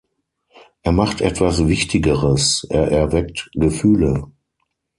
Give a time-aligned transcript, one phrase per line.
[0.81, 4.31] Er macht etwas Wichtigeres: er erweckt Gefühle.